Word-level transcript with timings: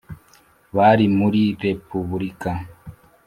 bari 0.75 1.05
muri 1.17 1.41
repubulika, 1.63 2.51